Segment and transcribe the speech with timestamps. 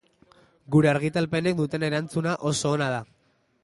[0.75, 3.09] Gure argitalpenek duten erantzuna oso ona da.